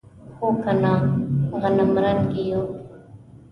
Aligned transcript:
هو 0.37 0.47
کنه 0.63 0.93
غنمرنګي 1.61 2.43
یو. 2.51 2.63